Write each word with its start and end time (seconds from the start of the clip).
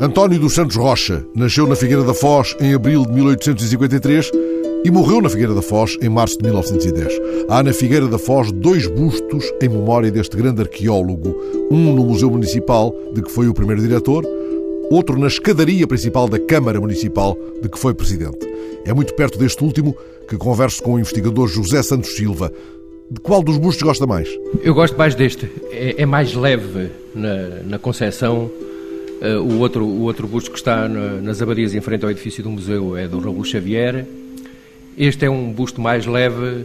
António 0.00 0.40
dos 0.40 0.54
Santos 0.54 0.76
Rocha 0.76 1.26
nasceu 1.34 1.66
na 1.66 1.76
Figueira 1.76 2.02
da 2.02 2.14
Foz 2.14 2.56
em 2.58 2.72
abril 2.72 3.04
de 3.04 3.12
1853 3.12 4.30
e 4.82 4.90
morreu 4.90 5.20
na 5.20 5.28
Figueira 5.28 5.52
da 5.52 5.60
Foz 5.60 5.98
em 6.00 6.08
março 6.08 6.38
de 6.38 6.44
1910. 6.44 7.20
Há 7.50 7.62
na 7.62 7.70
Figueira 7.74 8.08
da 8.08 8.18
Foz 8.18 8.50
dois 8.50 8.86
bustos 8.86 9.44
em 9.60 9.68
memória 9.68 10.10
deste 10.10 10.38
grande 10.38 10.62
arqueólogo, 10.62 11.36
um 11.70 11.94
no 11.94 12.06
Museu 12.06 12.30
Municipal, 12.30 12.94
de 13.12 13.20
que 13.20 13.30
foi 13.30 13.46
o 13.46 13.52
primeiro 13.52 13.82
diretor, 13.82 14.24
outro 14.90 15.18
na 15.18 15.26
escadaria 15.26 15.86
principal 15.86 16.26
da 16.26 16.38
Câmara 16.38 16.80
Municipal, 16.80 17.36
de 17.60 17.68
que 17.68 17.78
foi 17.78 17.92
presidente. 17.92 18.38
É 18.86 18.94
muito 18.94 19.12
perto 19.12 19.38
deste 19.38 19.62
último 19.62 19.94
que 20.26 20.38
converso 20.38 20.82
com 20.82 20.94
o 20.94 20.98
investigador 20.98 21.46
José 21.46 21.82
Santos 21.82 22.16
Silva. 22.16 22.50
De 23.10 23.20
qual 23.20 23.42
dos 23.42 23.58
bustos 23.58 23.82
gosta 23.82 24.06
mais? 24.06 24.30
Eu 24.62 24.72
gosto 24.72 24.96
mais 24.96 25.14
deste. 25.14 25.50
É, 25.70 26.00
é 26.00 26.06
mais 26.06 26.32
leve 26.34 26.90
na, 27.14 27.60
na 27.66 27.78
concepção. 27.78 28.50
Uh, 29.20 29.38
o, 29.38 29.58
outro, 29.58 29.84
o 29.84 30.02
outro 30.02 30.26
busto 30.26 30.50
que 30.50 30.56
está 30.56 30.88
na, 30.88 31.20
nas 31.20 31.42
abadias 31.42 31.74
em 31.74 31.80
frente 31.80 32.04
ao 32.04 32.10
edifício 32.10 32.42
do 32.42 32.50
museu 32.50 32.96
é 32.96 33.06
do 33.06 33.18
Raul 33.18 33.44
Xavier. 33.44 34.06
Este 34.96 35.26
é 35.26 35.30
um 35.30 35.52
busto 35.52 35.80
mais 35.80 36.06
leve 36.06 36.64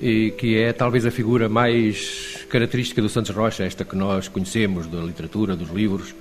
e 0.00 0.32
que 0.32 0.58
é 0.58 0.72
talvez 0.72 1.06
a 1.06 1.10
figura 1.10 1.48
mais 1.48 2.46
característica 2.48 3.00
do 3.00 3.08
Santos 3.08 3.34
Rocha, 3.34 3.64
esta 3.64 3.84
que 3.84 3.96
nós 3.96 4.28
conhecemos 4.28 4.86
da 4.86 4.98
literatura, 4.98 5.54
dos 5.54 5.70
livros. 5.70 6.14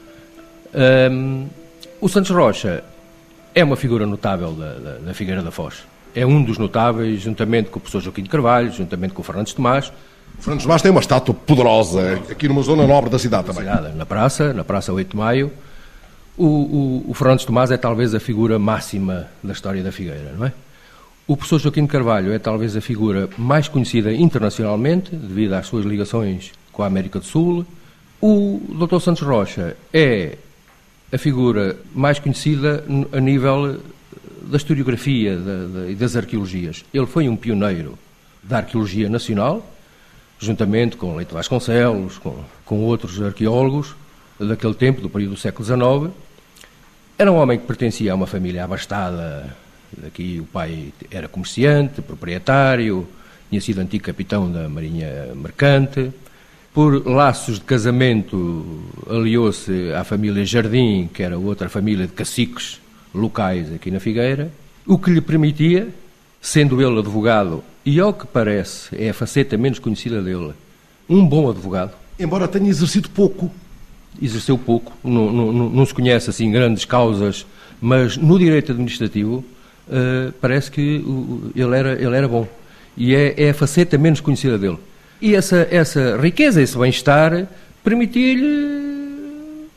Um, 1.11 1.47
o 2.01 2.09
Santos 2.09 2.31
Rocha 2.31 2.83
é 3.55 3.63
uma 3.63 3.75
figura 3.75 4.05
notável 4.05 4.51
da, 4.53 4.73
da, 4.73 4.97
da, 4.97 5.13
Figueira 5.13 5.41
da 5.41 5.51
Foz. 5.51 5.83
É 6.15 6.25
um 6.25 6.43
dos 6.43 6.57
notáveis, 6.57 7.21
juntamente 7.21 7.69
com 7.69 7.77
o 7.77 7.81
professor 7.81 8.01
Joaquim 8.01 8.23
de 8.23 8.29
Carvalho, 8.29 8.71
juntamente 8.71 9.13
com 9.13 9.21
o 9.21 9.23
Fernandes 9.23 9.53
Tomás. 9.53 9.91
Fernandes 10.43 10.65
Tomás 10.65 10.81
tem 10.81 10.91
uma 10.91 10.99
estátua 10.99 11.33
poderosa 11.33 12.15
aqui 12.29 12.49
numa 12.49 12.61
zona 12.61 12.85
nobre 12.85 13.09
da 13.09 13.17
cidade 13.17 13.47
também. 13.47 13.63
Na 13.95 14.05
praça, 14.05 14.51
na 14.51 14.65
Praça 14.65 14.91
8 14.91 15.11
de 15.11 15.15
Maio. 15.15 15.49
O, 16.37 17.05
o, 17.07 17.11
o 17.11 17.37
Tomás 17.45 17.71
é 17.71 17.77
talvez 17.77 18.13
a 18.13 18.19
figura 18.19 18.59
máxima 18.59 19.27
da 19.41 19.53
história 19.53 19.81
da 19.81 19.89
Figueira, 19.89 20.33
não 20.37 20.47
é? 20.47 20.51
O 21.25 21.37
professor 21.37 21.61
Joaquim 21.61 21.87
Carvalho 21.87 22.33
é 22.33 22.39
talvez 22.39 22.75
a 22.75 22.81
figura 22.81 23.29
mais 23.37 23.69
conhecida 23.69 24.13
internacionalmente, 24.13 25.15
devido 25.15 25.53
às 25.53 25.65
suas 25.67 25.85
ligações 25.85 26.51
com 26.73 26.83
a 26.83 26.87
América 26.87 27.19
do 27.19 27.25
Sul. 27.25 27.65
O 28.21 28.59
Dr. 28.67 28.99
Santos 28.99 29.23
Rocha 29.23 29.77
é 29.93 30.37
a 31.09 31.17
figura 31.17 31.77
mais 31.95 32.19
conhecida 32.19 32.83
a 33.13 33.19
nível 33.21 33.79
da 34.41 34.57
historiografia 34.57 35.39
e 35.87 35.95
das 35.95 36.17
arqueologias. 36.17 36.83
Ele 36.93 37.05
foi 37.05 37.29
um 37.29 37.37
pioneiro 37.37 37.97
da 38.43 38.57
arqueologia 38.57 39.07
nacional, 39.07 39.72
juntamente 40.43 40.97
com 40.97 41.15
Leito 41.15 41.33
Vasconcelos, 41.33 42.17
com, 42.17 42.35
com 42.65 42.79
outros 42.81 43.21
arqueólogos 43.21 43.95
daquele 44.39 44.73
tempo, 44.73 45.01
do 45.01 45.09
período 45.09 45.35
do 45.35 45.39
século 45.39 45.65
XIX. 45.65 46.13
Era 47.17 47.31
um 47.31 47.35
homem 47.35 47.59
que 47.59 47.65
pertencia 47.65 48.11
a 48.11 48.15
uma 48.15 48.27
família 48.27 48.63
abastada 48.63 49.55
Aqui 50.05 50.39
o 50.39 50.45
pai 50.45 50.91
era 51.11 51.27
comerciante, 51.27 52.01
proprietário, 52.01 53.07
tinha 53.49 53.61
sido 53.61 53.79
antigo 53.79 54.03
capitão 54.03 54.51
da 54.51 54.67
Marinha 54.67 55.29
Mercante. 55.35 56.11
Por 56.73 57.05
laços 57.05 57.59
de 57.59 57.65
casamento, 57.65 58.83
aliou-se 59.07 59.93
à 59.93 60.03
família 60.03 60.43
Jardim, 60.43 61.07
que 61.13 61.21
era 61.21 61.37
outra 61.37 61.69
família 61.69 62.07
de 62.07 62.13
caciques 62.13 62.81
locais 63.13 63.71
aqui 63.71 63.91
na 63.91 63.99
Figueira, 63.99 64.51
o 64.87 64.97
que 64.97 65.11
lhe 65.11 65.21
permitia, 65.21 65.89
sendo 66.43 66.81
ele 66.81 66.99
advogado, 66.99 67.63
e 67.85 68.01
ao 68.01 68.13
que 68.13 68.27
parece 68.27 68.89
é 69.01 69.09
a 69.09 69.13
faceta 69.13 69.57
menos 69.57 69.79
conhecida 69.79 70.21
dele, 70.21 70.51
um 71.09 71.25
bom 71.25 71.49
advogado. 71.49 71.93
Embora 72.19 72.49
tenha 72.49 72.69
exercido 72.69 73.09
pouco. 73.09 73.49
Exerceu 74.21 74.57
pouco, 74.57 74.91
não, 75.03 75.31
não, 75.31 75.69
não 75.69 75.85
se 75.85 75.93
conhece 75.93 76.29
assim 76.29 76.51
grandes 76.51 76.85
causas, 76.85 77.47
mas 77.81 78.15
no 78.17 78.37
direito 78.37 78.73
administrativo 78.73 79.43
uh, 79.87 80.31
parece 80.39 80.69
que 80.69 81.03
ele, 81.55 81.75
era, 81.75 81.93
ele 81.93 82.15
era 82.15 82.27
bom. 82.27 82.47
E 82.95 83.15
é, 83.15 83.33
é 83.37 83.49
a 83.49 83.53
faceta 83.53 83.97
menos 83.97 84.19
conhecida 84.19 84.57
dele. 84.57 84.77
E 85.19 85.33
essa, 85.33 85.67
essa 85.71 86.17
riqueza, 86.17 86.61
esse 86.61 86.77
bem-estar, 86.77 87.47
permitia-lhe 87.83 89.67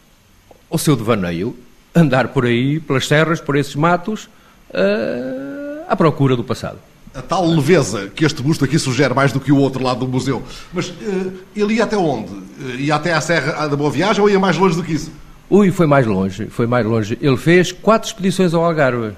o 0.69 0.77
seu 0.77 0.97
devaneio, 0.97 1.57
andar 1.95 2.29
por 2.29 2.45
aí, 2.45 2.81
pelas 2.81 3.07
serras, 3.07 3.41
por 3.41 3.57
esses 3.57 3.75
matos, 3.77 4.25
uh, 4.71 5.46
à 5.87 5.97
procura 5.97 6.37
do 6.37 6.45
passado. 6.45 6.79
A 7.15 7.23
tal 7.23 7.47
leveza 7.47 8.09
que 8.15 8.25
este 8.25 8.43
busto 8.43 8.65
aqui 8.65 8.79
sugere 8.79 9.15
mais 9.15 9.33
do 9.33 9.41
que 9.41 9.51
o 9.51 9.57
outro 9.57 9.83
lado 9.83 10.01
do 10.01 10.09
museu. 10.09 10.43
Mas 10.73 10.89
uh, 10.89 11.33
ele 11.55 11.75
ia 11.75 11.85
até 11.85 11.97
onde? 11.97 12.31
Uh, 12.31 12.79
ia 12.79 12.95
até 12.95 13.15
à 13.15 13.21
Serra 13.21 13.67
da 13.67 13.77
Boa 13.77 13.91
Viagem 13.91 14.21
ou 14.21 14.29
ia 14.29 14.39
mais 14.39 14.57
longe 14.59 14.77
do 14.77 14.83
que 14.83 14.93
isso? 14.93 15.11
Ui, 15.49 15.71
foi 15.71 15.87
mais 15.87 16.05
longe, 16.07 16.47
foi 16.47 16.67
mais 16.67 16.85
longe. 16.85 17.17
Ele 17.21 17.37
fez 17.37 17.73
quatro 17.73 18.09
expedições 18.09 18.53
ao 18.53 18.65
Algarve. 18.65 19.13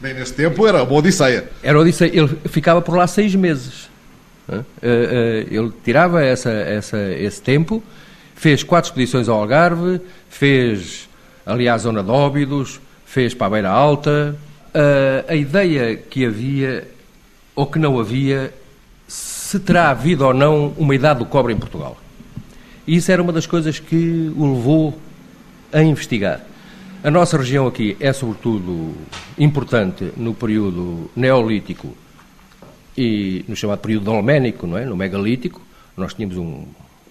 Bem, 0.00 0.12
nesse 0.12 0.34
tempo 0.34 0.66
era 0.66 0.82
uma 0.82 0.92
odisseia. 0.92 1.48
Era 1.62 1.78
odisseia. 1.78 2.10
Ele 2.12 2.28
ficava 2.46 2.82
por 2.82 2.96
lá 2.96 3.06
seis 3.06 3.34
meses. 3.34 3.88
Eh, 4.82 5.46
ele 5.50 5.72
tirava 5.84 6.22
essa, 6.22 6.50
essa, 6.50 6.98
esse 6.98 7.40
tempo, 7.40 7.82
fez 8.34 8.62
quatro 8.62 8.90
expedições 8.90 9.28
ao 9.28 9.38
Algarve, 9.38 10.00
fez 10.28 11.08
ali 11.46 11.68
à 11.68 11.78
zona 11.78 12.02
de 12.02 12.10
Óbidos, 12.10 12.80
fez 13.06 13.34
para 13.34 13.46
a 13.46 13.50
Beira 13.50 13.70
Alta. 13.70 14.36
Eh, 14.74 15.24
a 15.28 15.34
ideia 15.34 15.96
que 15.96 16.24
havia, 16.24 16.88
ou 17.54 17.66
que 17.66 17.78
não 17.78 18.00
havia, 18.00 18.52
se 19.06 19.60
terá 19.60 19.90
havido 19.90 20.24
ou 20.24 20.32
não 20.32 20.68
uma 20.78 20.94
idade 20.94 21.18
do 21.18 21.26
cobre 21.26 21.52
em 21.52 21.58
Portugal. 21.58 21.98
E 22.86 22.96
isso 22.96 23.12
era 23.12 23.22
uma 23.22 23.32
das 23.32 23.46
coisas 23.46 23.78
que 23.78 24.32
o 24.34 24.54
levou 24.54 24.98
a 25.72 25.82
investigar. 25.82 26.40
A 27.04 27.10
nossa 27.10 27.36
região 27.36 27.66
aqui 27.66 27.96
é, 28.00 28.12
sobretudo, 28.12 28.94
importante 29.38 30.12
no 30.16 30.32
período 30.32 31.10
neolítico 31.14 31.94
e 32.96 33.44
no 33.46 33.54
chamado 33.54 33.80
período 33.80 34.04
dolménico, 34.04 34.66
não 34.66 34.78
é? 34.78 34.86
no 34.86 34.96
megalítico. 34.96 35.60
Nós 35.96 36.14
tínhamos 36.14 36.38
um 36.38 36.64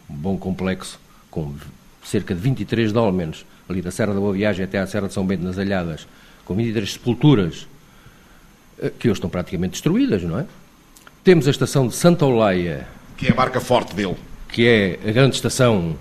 bom 0.10 0.36
complexo 0.38 1.00
com 1.30 1.54
cerca 2.04 2.34
de 2.34 2.42
23 2.42 2.92
dolmenos, 2.92 3.46
ali 3.70 3.82
da 3.82 3.92
Serra 3.92 4.14
da 4.14 4.20
Boa 4.20 4.34
Viagem 4.34 4.66
até 4.66 4.80
à 4.80 4.88
Serra 4.88 5.08
de 5.08 5.14
São 5.14 5.26
Bento 5.26 5.44
nas 5.44 5.60
Alhadas, 5.60 6.08
com 6.46 6.56
23 6.56 6.94
sepulturas 6.94 7.68
eh, 8.82 8.92
que 8.98 9.08
hoje 9.08 9.18
estão 9.18 9.30
praticamente 9.30 9.74
destruídas, 9.74 10.24
não 10.24 10.40
é? 10.40 10.46
Temos 11.24 11.48
a 11.48 11.52
estação 11.52 11.88
de 11.88 11.96
Santa 11.96 12.26
Olaia, 12.26 12.88
que 13.18 13.28
é 13.28 13.32
a 13.32 13.36
marca 13.36 13.60
forte 13.60 13.96
dele, 13.96 14.16
que 14.50 14.68
é 14.68 15.00
a 15.08 15.12
grande 15.12 15.36
estação 15.36 15.96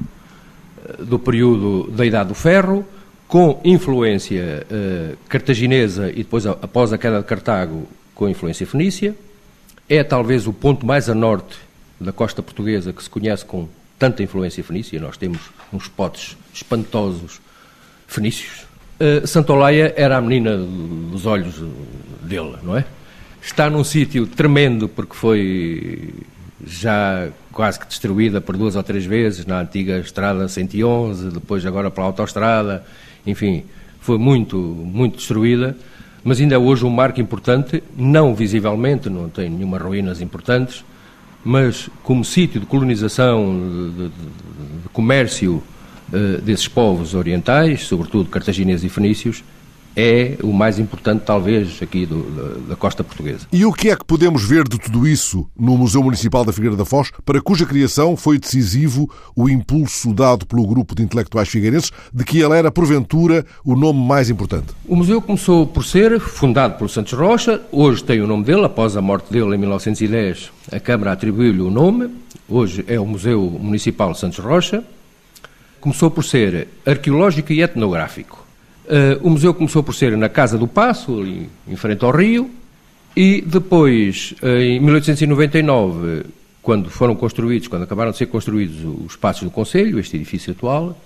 eh, 0.84 1.04
do 1.04 1.18
período 1.18 1.90
da 1.90 2.04
Idade 2.04 2.28
do 2.28 2.34
Ferro 2.34 2.86
com 3.30 3.60
influência 3.62 4.66
uh, 4.66 5.16
cartaginesa 5.28 6.10
e 6.10 6.16
depois, 6.16 6.44
após 6.46 6.92
a 6.92 6.98
queda 6.98 7.20
de 7.20 7.24
Cartago, 7.24 7.86
com 8.12 8.28
influência 8.28 8.66
fenícia. 8.66 9.14
É 9.88 10.02
talvez 10.02 10.48
o 10.48 10.52
ponto 10.52 10.84
mais 10.84 11.08
a 11.08 11.14
norte 11.14 11.56
da 12.00 12.10
costa 12.10 12.42
portuguesa 12.42 12.92
que 12.92 13.00
se 13.00 13.08
conhece 13.08 13.44
com 13.44 13.68
tanta 13.96 14.20
influência 14.20 14.64
fenícia. 14.64 14.98
Nós 14.98 15.16
temos 15.16 15.38
uns 15.72 15.86
potes 15.86 16.36
espantosos 16.52 17.40
fenícios. 18.08 18.66
Uh, 19.00 19.26
Santolaia 19.26 19.94
era 19.96 20.18
a 20.18 20.20
menina 20.20 20.56
dos 20.56 21.24
olhos 21.24 21.62
dele, 22.22 22.56
não 22.62 22.76
é? 22.76 22.84
Está 23.40 23.70
num 23.70 23.82
sítio 23.82 24.26
tremendo 24.26 24.88
porque 24.88 25.16
foi 25.16 26.14
já 26.66 27.28
quase 27.50 27.80
que 27.80 27.86
destruída 27.86 28.40
por 28.40 28.56
duas 28.56 28.76
ou 28.76 28.82
três 28.82 29.06
vezes 29.06 29.46
na 29.46 29.60
antiga 29.60 29.98
estrada 29.98 30.46
111, 30.46 31.30
depois 31.30 31.64
agora 31.64 31.90
pela 31.90 32.06
autoestrada 32.06 32.84
enfim, 33.26 33.64
foi 34.00 34.18
muito, 34.18 34.56
muito 34.56 35.16
destruída, 35.16 35.76
mas 36.22 36.40
ainda 36.40 36.54
é 36.54 36.58
hoje 36.58 36.84
um 36.84 36.90
marco 36.90 37.20
importante, 37.20 37.82
não 37.96 38.34
visivelmente, 38.34 39.08
não 39.08 39.28
tem 39.28 39.48
nenhuma 39.48 39.78
ruínas 39.78 40.20
importantes, 40.20 40.84
mas 41.44 41.88
como 42.02 42.24
sítio 42.24 42.60
de 42.60 42.66
colonização, 42.66 43.90
de, 43.96 44.02
de, 44.02 44.08
de 44.08 44.88
comércio 44.92 45.62
desses 46.42 46.68
povos 46.68 47.14
orientais, 47.14 47.82
sobretudo 47.82 48.28
cartagineses 48.28 48.84
e 48.84 48.88
fenícios, 48.88 49.42
é 49.96 50.36
o 50.42 50.52
mais 50.52 50.78
importante, 50.78 51.22
talvez, 51.24 51.82
aqui 51.82 52.06
do, 52.06 52.22
da, 52.22 52.68
da, 52.70 52.76
costa 52.76 53.02
portuguesa. 53.02 53.46
E 53.52 53.64
o 53.64 53.72
que 53.72 53.90
é 53.90 53.96
que 53.96 54.04
podemos 54.04 54.44
ver 54.44 54.66
de 54.68 54.78
tudo 54.78 55.06
isso 55.06 55.48
no 55.58 55.76
Museu 55.76 56.02
Municipal 56.02 56.44
da 56.44 56.52
Figueira 56.52 56.76
da 56.76 56.84
Foz, 56.84 57.10
para 57.24 57.40
cuja 57.40 57.66
criação 57.66 58.16
foi 58.16 58.38
decisivo 58.38 59.10
o 59.34 59.48
impulso 59.48 60.12
dado 60.12 60.46
pelo 60.46 60.66
grupo 60.66 60.94
de 60.94 61.02
intelectuais 61.02 61.48
figueirenses 61.48 61.90
de 62.12 62.24
que 62.24 62.38
ele 62.40 62.54
era, 62.54 62.70
porventura, 62.70 63.44
o 63.64 63.74
nome 63.74 64.00
mais 64.00 64.30
importante? 64.30 64.68
O 64.86 64.96
museu 64.96 65.20
começou 65.20 65.66
por 65.66 65.84
ser 65.84 66.20
fundado 66.20 66.76
pelo 66.76 66.88
Santos 66.88 67.12
Rocha, 67.12 67.60
hoje 67.72 68.04
tem 68.04 68.20
o 68.20 68.26
nome 68.26 68.44
dele, 68.44 68.64
após 68.64 68.96
a 68.96 69.02
morte 69.02 69.32
dele 69.32 69.56
em 69.56 69.58
1910, 69.58 70.50
a 70.70 70.78
Câmara 70.78 71.12
atribuiu-lhe 71.12 71.60
o 71.60 71.70
nome, 71.70 72.10
hoje 72.48 72.84
é 72.86 72.98
o 72.98 73.06
Museu 73.06 73.42
Municipal 73.60 74.14
Santos 74.14 74.38
Rocha. 74.38 74.84
Começou 75.80 76.10
por 76.10 76.24
ser 76.24 76.68
arqueológico 76.84 77.52
e 77.52 77.62
etnográfico 77.62 78.40
Uh, 78.90 79.24
o 79.24 79.30
museu 79.30 79.54
começou 79.54 79.84
por 79.84 79.94
ser 79.94 80.16
na 80.16 80.28
Casa 80.28 80.58
do 80.58 80.66
Passo, 80.66 81.20
ali 81.20 81.48
em 81.68 81.76
frente 81.76 82.04
ao 82.04 82.10
Rio, 82.10 82.50
e 83.16 83.40
depois, 83.40 84.34
uh, 84.42 84.48
em 84.48 84.80
1899, 84.80 86.24
quando 86.60 86.90
foram 86.90 87.14
construídos, 87.14 87.68
quando 87.68 87.84
acabaram 87.84 88.10
de 88.10 88.16
ser 88.16 88.26
construídos 88.26 88.82
os 88.82 89.12
espaços 89.12 89.44
do 89.44 89.50
Conselho, 89.50 90.00
este 90.00 90.16
edifício 90.16 90.50
atual, 90.50 91.00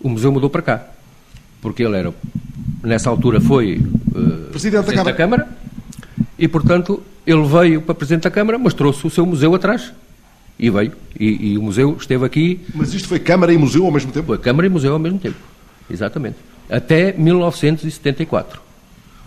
o 0.00 0.08
museu 0.08 0.32
mudou 0.32 0.50
para 0.50 0.62
cá. 0.62 0.88
porque 1.62 1.84
ele 1.84 1.96
era, 1.96 2.12
nessa 2.82 3.08
altura, 3.08 3.40
foi 3.40 3.76
uh, 3.76 4.50
Presidente, 4.50 4.86
da, 4.86 4.92
Câmara. 4.92 5.04
da 5.04 5.12
Câmara, 5.12 5.48
e, 6.36 6.48
portanto, 6.48 7.00
ele 7.24 7.46
veio 7.46 7.82
para 7.82 7.94
Presidente 7.94 8.24
da 8.24 8.32
Câmara, 8.32 8.58
mas 8.58 8.74
trouxe 8.74 9.06
o 9.06 9.10
seu 9.10 9.24
museu 9.24 9.54
atrás. 9.54 9.92
E 10.58 10.70
veio. 10.70 10.92
E, 11.18 11.52
e, 11.52 11.58
o 11.58 11.62
museu 11.62 11.96
esteve 11.98 12.24
aqui. 12.24 12.60
Mas 12.74 12.92
isto 12.92 13.08
foi 13.08 13.18
Câmara 13.18 13.52
e 13.52 13.58
Museu 13.58 13.84
ao 13.84 13.92
mesmo 13.92 14.10
tempo? 14.10 14.26
Foi 14.26 14.38
Câmara 14.38 14.66
e 14.66 14.70
Museu 14.70 14.92
ao 14.92 14.98
mesmo 14.98 15.18
tempo. 15.18 15.36
Exatamente. 15.88 16.36
Até 16.68 17.12
1974. 17.12 18.60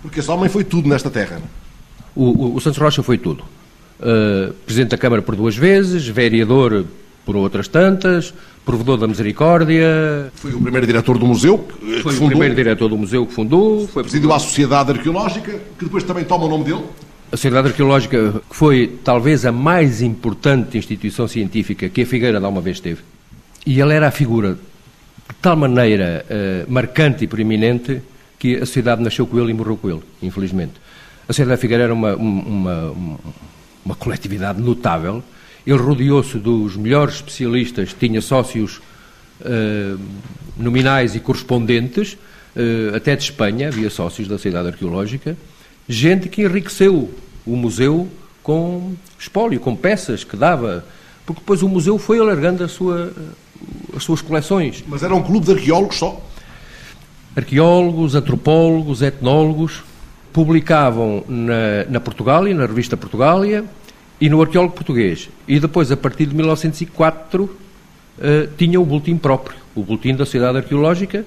Porque 0.01 0.19
esse 0.19 0.29
homem 0.29 0.49
foi 0.49 0.63
tudo 0.63 0.89
nesta 0.89 1.09
terra. 1.09 1.41
O, 2.15 2.25
o, 2.25 2.55
o 2.55 2.61
Santos 2.61 2.79
Rocha 2.79 3.01
foi 3.01 3.17
tudo. 3.17 3.43
Uh, 3.99 4.53
Presidente 4.65 4.89
da 4.89 4.97
Câmara 4.97 5.21
por 5.21 5.35
duas 5.35 5.55
vezes, 5.55 6.07
vereador 6.07 6.85
por 7.25 7.35
outras 7.35 7.67
tantas, 7.67 8.33
provedor 8.65 8.97
da 8.97 9.07
Misericórdia. 9.07 10.31
Foi 10.33 10.53
o 10.53 10.59
primeiro 10.59 10.87
diretor 10.87 11.17
do 11.17 11.25
museu. 11.25 11.67
Foi 12.01 12.13
fundou, 12.13 12.25
o 12.25 12.29
primeiro 12.29 12.55
diretor 12.55 12.89
do 12.89 12.97
museu 12.97 13.25
que 13.25 13.33
fundou. 13.33 13.87
Foi 13.87 14.03
presidiu 14.03 14.33
a 14.33 14.39
Sociedade 14.39 14.91
Arqueológica, 14.91 15.59
que 15.77 15.85
depois 15.85 16.03
também 16.03 16.23
toma 16.23 16.45
o 16.45 16.49
nome 16.49 16.63
dele. 16.63 16.83
A 17.31 17.37
Sociedade 17.37 17.69
Arqueológica 17.69 18.41
foi 18.49 18.99
talvez 19.05 19.45
a 19.45 19.53
mais 19.53 20.01
importante 20.01 20.77
instituição 20.77 21.29
científica 21.29 21.87
que 21.87 22.01
a 22.01 22.05
Figueira 22.05 22.39
de 22.39 22.45
alguma 22.45 22.61
vez 22.61 22.81
teve. 22.81 23.03
E 23.65 23.79
ele 23.79 23.93
era 23.93 24.09
a 24.09 24.11
figura 24.11 24.55
de 24.55 25.35
tal 25.41 25.55
maneira 25.55 26.25
uh, 26.29 26.69
marcante 26.69 27.23
e 27.23 27.27
preeminente 27.27 28.01
que 28.37 28.57
a 28.57 28.65
sociedade 28.65 29.01
nasceu 29.01 29.25
com 29.25 29.39
ele 29.39 29.51
e 29.51 29.53
morreu 29.53 29.77
com 29.77 29.89
ele, 29.89 30.01
infelizmente. 30.21 30.73
A 31.23 31.27
Sociedade 31.27 31.55
da 31.55 31.61
Figueira 31.61 31.83
era 31.85 31.93
uma, 31.93 32.17
uma, 32.17 32.91
uma, 32.91 33.19
uma 33.85 33.95
coletividade 33.95 34.61
notável. 34.61 35.23
Ele 35.65 35.77
rodeou-se 35.77 36.37
dos 36.37 36.75
melhores 36.75 37.15
especialistas, 37.15 37.95
tinha 37.97 38.19
sócios 38.19 38.81
uh, 39.39 39.97
nominais 40.57 41.15
e 41.15 41.21
correspondentes, 41.21 42.17
uh, 42.57 42.93
até 42.93 43.15
de 43.15 43.23
Espanha, 43.23 43.69
havia 43.69 43.89
sócios 43.89 44.27
da 44.27 44.35
Sociedade 44.35 44.67
Arqueológica, 44.67 45.37
gente 45.87 46.29
que 46.29 46.43
enriqueceu 46.43 47.09
o 47.45 47.55
museu 47.55 48.07
com 48.41 48.93
espólio, 49.19 49.59
com 49.59 49.75
peças 49.75 50.23
que 50.23 50.35
dava, 50.35 50.85
porque 51.25 51.41
depois 51.41 51.61
o 51.61 51.69
museu 51.69 51.97
foi 51.97 52.19
alargando 52.19 52.63
a 52.63 52.67
sua, 52.67 53.13
as 53.95 54.03
suas 54.03 54.21
coleções. 54.21 54.83
Mas 54.87 55.03
era 55.03 55.13
um 55.13 55.21
clube 55.21 55.45
de 55.45 55.51
arqueólogos 55.51 55.97
só? 55.97 56.21
arqueólogos, 57.35 58.15
antropólogos, 58.15 59.01
etnólogos, 59.01 59.83
publicavam 60.33 61.23
na, 61.27 61.85
na 61.89 61.99
Portugália, 61.99 62.53
na 62.53 62.65
revista 62.65 62.95
Portugália, 62.95 63.65
e 64.19 64.29
no 64.29 64.41
Arqueólogo 64.41 64.75
Português. 64.75 65.29
E 65.47 65.59
depois, 65.59 65.91
a 65.91 65.97
partir 65.97 66.27
de 66.27 66.35
1904, 66.35 67.43
uh, 67.43 67.49
eh, 68.19 68.47
tinha 68.55 68.79
o 68.79 68.85
boletim 68.85 69.17
próprio, 69.17 69.57
o 69.73 69.81
boletim 69.81 70.15
da 70.15 70.25
Sociedade 70.25 70.59
Arqueológica, 70.59 71.25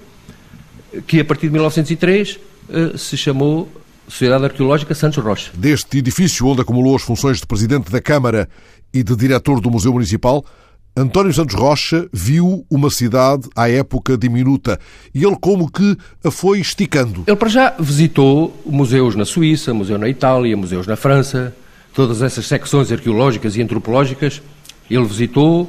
que 1.07 1.19
a 1.19 1.25
partir 1.25 1.49
de 1.49 1.55
1903 1.55 2.37
uh, 2.37 2.39
eh, 2.69 2.97
se 2.97 3.17
chamou 3.17 3.69
Sociedade 4.09 4.45
Arqueológica 4.45 4.95
Santos 4.95 5.23
Rocha. 5.23 5.51
Deste 5.55 5.99
edifício, 5.99 6.47
onde 6.47 6.61
acumulou 6.61 6.97
as 6.97 7.03
funções 7.03 7.39
de 7.41 7.47
Presidente 7.47 7.91
da 7.91 8.01
Câmara 8.01 8.49
e 8.93 9.03
de 9.03 9.17
Diretor 9.17 9.61
do 9.61 9.71
Museu 9.71 9.93
Municipal, 9.93 10.45
António 10.97 11.35
Santos 11.35 11.57
Rocha 11.57 12.09
viu 12.13 12.65
uma 12.71 12.89
cidade 12.89 13.49
à 13.57 13.69
época 13.69 14.17
diminuta 14.17 14.79
e 15.13 15.25
ele 15.25 15.37
como 15.41 15.69
que 15.69 15.97
a 16.23 16.31
foi 16.31 16.61
esticando. 16.61 17.25
Ele 17.27 17.37
para 17.37 17.49
já 17.49 17.75
visitou 17.79 18.57
museus 18.65 19.17
na 19.17 19.25
Suíça, 19.25 19.75
museu 19.75 19.99
na 19.99 20.09
Itália, 20.09 20.57
museus 20.57 20.87
na 20.87 20.95
França, 20.95 21.55
todas 21.93 22.23
essas 22.23 22.47
secções 22.47 22.93
arqueológicas 22.93 23.57
e 23.57 23.63
antropológicas 23.63 24.41
ele 24.89 25.05
visitou 25.05 25.69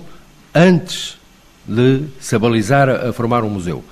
antes 0.54 1.18
de 1.68 2.04
se 2.20 2.36
abalizar 2.36 2.88
a 2.90 3.12
formar 3.12 3.44
um 3.44 3.50
museu. 3.50 3.84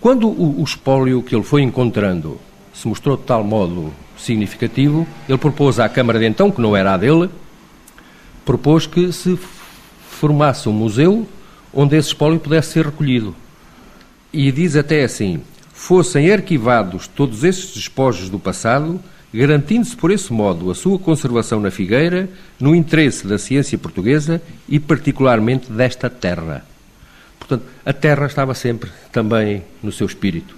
Quando 0.00 0.28
o, 0.28 0.60
o 0.60 0.64
espólio 0.64 1.22
que 1.22 1.34
ele 1.34 1.44
foi 1.44 1.62
encontrando 1.62 2.40
se 2.78 2.86
mostrou 2.86 3.16
de 3.16 3.24
tal 3.24 3.42
modo 3.42 3.92
significativo, 4.16 5.04
ele 5.28 5.36
propôs 5.36 5.80
à 5.80 5.88
Câmara 5.88 6.20
de 6.20 6.26
então, 6.26 6.48
que 6.48 6.60
não 6.60 6.76
era 6.76 6.94
a 6.94 6.96
dele, 6.96 7.28
propôs 8.44 8.86
que 8.86 9.10
se 9.12 9.36
formasse 10.08 10.68
um 10.68 10.72
museu 10.72 11.26
onde 11.74 11.96
esse 11.96 12.08
espólio 12.08 12.38
pudesse 12.38 12.72
ser 12.72 12.86
recolhido. 12.86 13.34
E 14.32 14.52
diz 14.52 14.76
até 14.76 15.02
assim: 15.02 15.40
fossem 15.72 16.30
arquivados 16.30 17.08
todos 17.08 17.42
esses 17.42 17.74
despojos 17.74 18.30
do 18.30 18.38
passado, 18.38 19.00
garantindo-se 19.34 19.96
por 19.96 20.12
esse 20.12 20.32
modo 20.32 20.70
a 20.70 20.74
sua 20.74 21.00
conservação 21.00 21.60
na 21.60 21.72
Figueira, 21.72 22.30
no 22.60 22.76
interesse 22.76 23.26
da 23.26 23.38
ciência 23.38 23.76
portuguesa 23.76 24.40
e 24.68 24.78
particularmente 24.78 25.72
desta 25.72 26.08
terra. 26.08 26.64
Portanto, 27.40 27.64
a 27.84 27.92
terra 27.92 28.26
estava 28.26 28.54
sempre 28.54 28.88
também 29.10 29.64
no 29.82 29.90
seu 29.90 30.06
espírito. 30.06 30.54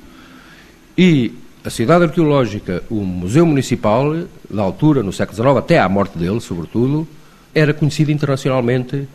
E 0.98 1.32
a 1.64 1.70
cidade 1.70 2.04
arqueológica, 2.04 2.82
o 2.90 2.96
Museu 2.96 3.44
Municipal, 3.44 4.14
da 4.48 4.62
altura, 4.62 5.02
no 5.02 5.12
século 5.12 5.36
XIX, 5.36 5.56
até 5.58 5.78
à 5.78 5.88
morte 5.88 6.16
dele, 6.16 6.40
sobretudo, 6.40 7.06
era 7.54 7.74
conhecido 7.74 8.10
internacionalmente 8.10 9.06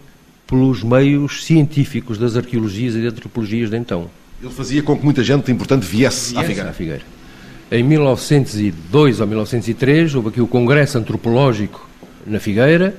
pelos 0.46 0.84
meios 0.84 1.44
científicos 1.44 2.18
das 2.18 2.36
arqueologias 2.38 2.96
e 2.96 3.02
das 3.02 3.14
antropologias 3.14 3.70
de 3.70 3.78
então. 3.78 4.10
Ele 4.42 4.52
fazia 4.52 4.84
com 4.84 4.96
que 4.96 5.04
muita 5.04 5.24
gente 5.24 5.52
importante 5.52 5.86
viesse, 5.86 6.34
viesse 6.34 6.38
à 6.38 6.44
Figueira. 6.44 6.70
À 6.70 6.74
Figueira. 6.74 7.02
Em 7.72 7.82
1902 7.82 9.22
ou 9.22 9.28
1903 9.28 10.14
houve 10.14 10.30
aqui 10.30 10.42
o 10.42 10.48
Congresso 10.48 11.00
Antropológico 11.00 11.90
na 12.28 12.40
Figueira. 12.40 12.96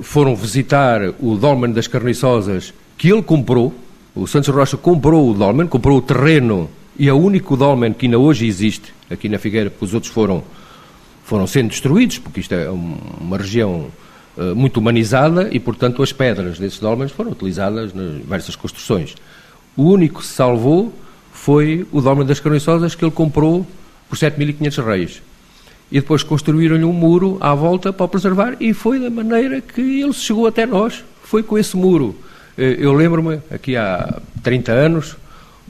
Foram 0.00 0.34
visitar 0.34 1.00
o 1.20 1.36
Dolmen 1.36 1.72
das 1.72 1.86
Carniçosas 1.86 2.74
que 2.98 3.12
ele 3.12 3.22
comprou. 3.22 3.72
O 4.14 4.26
Santos 4.26 4.48
Rocha 4.48 4.76
comprou 4.76 5.30
o 5.30 5.34
Dolmen, 5.34 5.68
comprou 5.68 5.98
o 5.98 6.02
terreno 6.02 6.68
e 7.02 7.08
é 7.08 7.12
o 7.12 7.16
único 7.16 7.56
Dolmen 7.56 7.92
que 7.92 8.06
ainda 8.06 8.16
hoje 8.16 8.46
existe 8.46 8.94
aqui 9.10 9.28
na 9.28 9.36
Figueira, 9.36 9.68
porque 9.68 9.84
os 9.86 9.92
outros 9.92 10.12
foram, 10.12 10.44
foram 11.24 11.48
sendo 11.48 11.70
destruídos, 11.70 12.18
porque 12.18 12.38
isto 12.38 12.54
é 12.54 12.70
uma 12.70 13.36
região 13.36 13.88
eh, 14.38 14.54
muito 14.54 14.76
humanizada 14.76 15.48
e, 15.50 15.58
portanto, 15.58 16.00
as 16.00 16.12
pedras 16.12 16.60
desses 16.60 16.78
dolmens 16.78 17.10
foram 17.10 17.32
utilizadas 17.32 17.92
nas 17.92 18.18
diversas 18.18 18.54
construções. 18.54 19.16
O 19.76 19.82
único 19.82 20.20
que 20.20 20.26
se 20.26 20.34
salvou 20.34 20.94
foi 21.32 21.84
o 21.90 22.00
dolmen 22.00 22.24
das 22.24 22.38
Carniçosas 22.38 22.94
que 22.94 23.04
ele 23.04 23.10
comprou 23.10 23.66
por 24.08 24.16
7.500 24.16 24.84
reis. 24.84 25.22
E 25.90 25.98
depois 25.98 26.22
construíram-lhe 26.22 26.84
um 26.84 26.92
muro 26.92 27.36
à 27.40 27.52
volta 27.52 27.92
para 27.92 28.06
o 28.06 28.08
preservar 28.08 28.54
e 28.60 28.72
foi 28.72 29.00
da 29.00 29.10
maneira 29.10 29.60
que 29.60 29.80
ele 29.80 30.12
chegou 30.12 30.46
até 30.46 30.64
nós. 30.66 31.02
Foi 31.24 31.42
com 31.42 31.58
esse 31.58 31.76
muro. 31.76 32.14
Eh, 32.56 32.76
eu 32.78 32.92
lembro-me, 32.92 33.40
aqui 33.50 33.76
há 33.76 34.20
30 34.44 34.70
anos, 34.70 35.16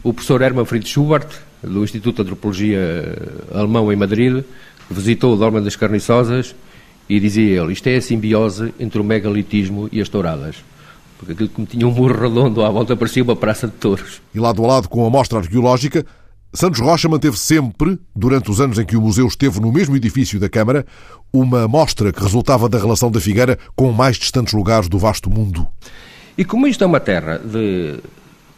o 0.02 0.12
professor 0.12 0.42
Hermann 0.42 0.64
Fried 0.64 0.88
Schubert, 0.88 1.28
do 1.62 1.84
Instituto 1.84 2.16
de 2.16 2.22
Antropologia 2.22 3.16
Alemão 3.54 3.92
em 3.92 3.96
Madrid, 3.96 4.44
visitou 4.90 5.34
o 5.34 5.36
Dolmen 5.36 5.62
das 5.62 5.76
Carniçosas 5.76 6.54
e 7.08 7.20
dizia 7.20 7.62
ele, 7.62 7.72
isto 7.72 7.86
é 7.86 7.96
a 7.96 8.02
simbiose 8.02 8.74
entre 8.78 9.00
o 9.00 9.04
megalitismo 9.04 9.88
e 9.92 10.00
as 10.00 10.08
touradas. 10.08 10.56
Porque 11.18 11.32
aquilo 11.32 11.48
que 11.48 11.66
tinha 11.66 11.86
um 11.86 11.92
muro 11.92 12.20
redondo 12.20 12.64
à 12.64 12.70
volta 12.70 12.96
parecia 12.96 13.22
uma 13.22 13.36
praça 13.36 13.66
de 13.68 13.74
touros. 13.74 14.20
E 14.34 14.40
lado 14.40 14.64
a 14.64 14.66
lado 14.66 14.88
com 14.88 15.06
a 15.06 15.10
mostra 15.10 15.38
arqueológica, 15.38 16.04
Santos 16.52 16.80
Rocha 16.80 17.08
manteve 17.08 17.38
sempre, 17.38 17.98
durante 18.14 18.50
os 18.50 18.60
anos 18.60 18.78
em 18.78 18.84
que 18.84 18.96
o 18.96 19.00
museu 19.00 19.26
esteve 19.26 19.60
no 19.60 19.72
mesmo 19.72 19.96
edifício 19.96 20.40
da 20.40 20.48
Câmara, 20.48 20.84
uma 21.32 21.68
mostra 21.68 22.12
que 22.12 22.20
resultava 22.20 22.68
da 22.68 22.78
relação 22.78 23.10
da 23.10 23.20
Figueira 23.20 23.58
com 23.76 23.92
mais 23.92 24.16
distantes 24.16 24.52
lugares 24.52 24.88
do 24.88 24.98
vasto 24.98 25.30
mundo. 25.30 25.66
E 26.36 26.44
como 26.44 26.66
isto 26.66 26.82
é 26.82 26.86
uma 26.86 27.00
terra 27.00 27.38
de, 27.38 28.00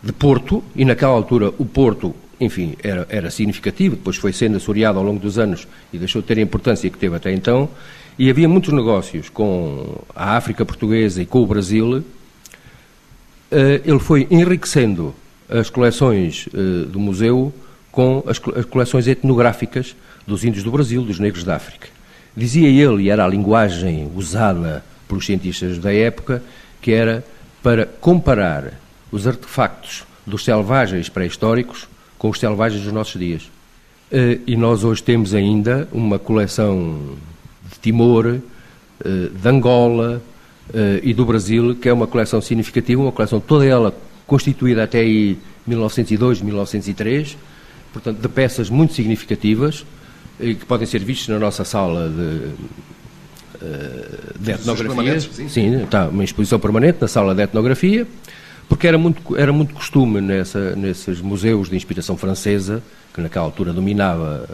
de 0.05 0.13
Porto, 0.13 0.63
e 0.77 0.85
naquela 0.85 1.15
altura 1.15 1.49
o 1.59 1.65
Porto, 1.65 2.15
enfim, 2.39 2.75
era, 2.83 3.07
era 3.09 3.31
significativo, 3.31 3.97
depois 3.97 4.17
foi 4.17 4.33
sendo 4.35 4.59
assoreado 4.59 4.99
ao 4.99 5.05
longo 5.05 5.19
dos 5.19 5.39
anos 5.39 5.67
e 5.93 5.99
deixou 5.99 6.21
de 6.21 6.29
ter 6.29 6.39
a 6.39 6.43
importância 6.43 6.91
que 6.91 6.99
teve 6.99 7.17
até 7.17 7.33
então, 7.33 7.71
e 8.19 8.29
havia 8.29 8.49
muitos 8.49 8.73
negócios 8.73 9.31
com 9.31 10.03
a 10.15 10.37
África 10.37 10.65
Portuguesa 10.65 11.23
e 11.23 11.27
com 11.27 11.43
o 11.43 11.47
Brasil. 11.47 12.05
Eh, 13.51 13.81
ele 13.85 13.99
foi 13.99 14.27
enriquecendo 14.31 15.15
as 15.49 15.71
coleções 15.71 16.49
eh, 16.53 16.87
do 16.87 17.01
museu 17.01 17.53
com 17.91 18.23
as 18.27 18.39
coleções 18.39 19.09
etnográficas 19.09 19.97
dos 20.27 20.45
índios 20.45 20.65
do 20.65 20.71
Brasil, 20.71 21.03
dos 21.03 21.19
negros 21.19 21.45
da 21.45 21.57
África. 21.57 21.89
Dizia 22.37 22.69
ele, 22.69 23.05
e 23.05 23.11
era 23.11 23.25
a 23.25 23.29
linguagem 23.29 24.11
usada 24.15 24.85
pelos 25.09 25.25
cientistas 25.25 25.79
da 25.79 25.93
época, 25.93 26.43
que 26.83 26.93
era 26.93 27.25
para 27.63 27.87
comparar 27.87 28.84
os 29.15 29.29
artefactos 29.29 30.03
dos 30.27 30.45
selvagens 30.45 31.09
pré-históricos 31.09 31.87
com 32.19 32.31
os 32.31 32.41
selvagens 32.41 32.83
dos 32.83 32.93
nossos 32.93 33.21
dias. 33.21 33.49
Eh, 34.11 34.41
e 34.45 34.57
nós 34.57 34.83
hoje 34.83 35.05
temos 35.05 35.33
ainda 35.35 35.89
uma 35.93 36.19
coleção 36.19 37.17
Timor, 37.81 38.27
eh, 38.27 38.41
de 39.05 39.49
Angola 39.49 40.21
eh, 40.75 41.01
e 41.05 41.15
do 41.15 41.25
Brasil, 41.25 41.77
que 41.77 41.89
é 41.89 41.93
uma 41.93 42.09
coleção 42.09 42.41
significativa, 42.41 43.01
uma 43.01 43.13
coleção 43.13 43.39
toda 43.39 43.65
ela 43.65 43.95
constituída 44.27 44.83
até 44.83 44.99
aí 44.99 45.39
1902, 45.65 46.43
1903, 46.43 47.37
portanto, 47.93 48.21
de 48.21 48.29
peças 48.29 48.69
muito 48.69 48.95
significativas 48.95 49.87
que 50.41 50.67
podem 50.67 50.87
ser 50.87 51.05
vistas 51.05 51.29
na 51.29 51.39
nossa 51.39 51.65
sala 51.65 52.09
de, 52.09 52.51
de 54.41 54.51
etnografia. 54.51 55.21
Sim, 55.21 55.85
está 55.85 56.09
uma 56.09 56.25
exposição 56.25 56.59
permanente 56.59 56.99
na 57.01 57.07
sala 57.07 57.33
de 57.37 57.43
etnografia. 57.43 58.05
Porque 58.69 58.87
era 58.87 58.99
muito, 58.99 59.37
era 59.37 59.53
muito 59.53 59.75
costume 59.75 60.21
nessa, 60.21 60.75
nesses 60.77 61.21
museus 61.21 61.69
de 61.69 61.77
inspiração 61.77 62.17
francesa, 62.17 62.83
que 63.13 63.21
naquela 63.21 63.45
altura 63.45 63.73
dominava 63.73 64.49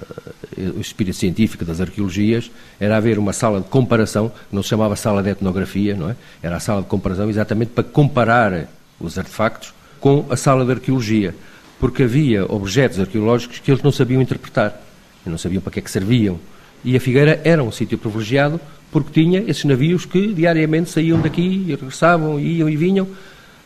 eh, 0.57 0.71
o 0.77 0.81
espírito 0.81 1.17
científico 1.17 1.65
das 1.65 1.81
arqueologias, 1.81 2.51
era 2.79 2.97
haver 2.97 3.19
uma 3.19 3.33
sala 3.33 3.61
de 3.61 3.69
comparação, 3.69 4.31
não 4.53 4.63
se 4.63 4.69
chamava 4.69 4.97
sala 4.97 5.23
de 5.23 5.31
etnografia, 5.31 5.95
não 5.95 6.11
é? 6.11 6.17
Era 6.43 6.57
a 6.57 6.61
sala 6.61 6.83
de 6.83 6.89
comparação 6.89 7.29
exatamente 7.31 7.71
para 7.71 7.85
comparar 7.85 8.69
os 9.01 9.17
artefactos 9.19 9.73
com 9.99 10.27
a 10.29 10.37
sala 10.37 10.65
de 10.65 10.73
arqueologia, 10.73 11.35
porque 11.79 12.03
havia 12.03 12.45
objetos 12.45 13.01
arqueológicos 13.01 13.59
que 13.59 13.71
eles 13.71 13.83
não 13.83 13.93
sabiam 13.93 14.21
interpretar, 14.21 14.81
não 15.25 15.39
sabiam 15.39 15.63
para 15.63 15.73
que 15.73 15.79
é 15.79 15.83
que 15.83 15.91
serviam. 15.91 16.39
E 16.85 16.97
a 16.97 17.01
Figueira 17.01 17.41
era 17.45 17.63
um 17.63 17.71
sítio 17.71 17.99
privilegiado 17.99 18.61
porque 18.91 19.23
tinha 19.23 19.41
esses 19.47 19.65
navios 19.65 20.05
que 20.05 20.33
diariamente 20.35 20.91
saíam 20.91 21.21
daqui 21.21 21.65
e 21.69 21.71
regressavam, 21.71 22.41
iam 22.41 22.69
e 22.69 22.77
vinham. 22.77 23.07